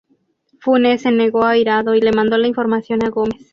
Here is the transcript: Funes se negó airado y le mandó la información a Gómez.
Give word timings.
Funes 0.61 1.03
se 1.03 1.11
negó 1.11 1.43
airado 1.45 1.93
y 1.93 2.01
le 2.01 2.11
mandó 2.11 2.35
la 2.39 2.47
información 2.47 3.05
a 3.05 3.11
Gómez. 3.11 3.49